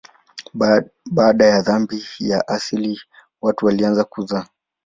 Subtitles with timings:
[1.13, 3.01] Baada ya dhambi ya asili
[3.41, 4.47] watu walianza kuzaa.